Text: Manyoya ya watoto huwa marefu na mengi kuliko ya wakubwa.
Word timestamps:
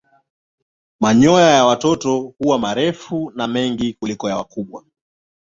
Manyoya 0.99 1.49
ya 1.51 1.65
watoto 1.65 2.17
huwa 2.37 2.59
marefu 2.59 3.31
na 3.35 3.47
mengi 3.47 3.93
kuliko 3.93 4.29
ya 4.29 4.37
wakubwa. 4.37 4.83